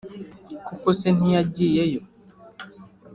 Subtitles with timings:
[0.65, 2.01] koko se ntiyagiyeyo